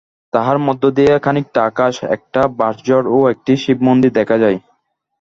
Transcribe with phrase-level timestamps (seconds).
[0.33, 4.57] তাহার মধ্য দিয়া খানিকটা আকাশ, একটা বাঁশঝাড় ও একটি শিবমন্দির দেখা যায়।